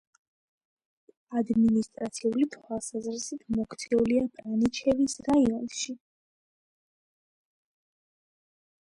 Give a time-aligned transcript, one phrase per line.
[1.41, 5.95] ადმინისტრაციული თვალსაზრისით მოქცეულია ბრანიჩევის რაიონში.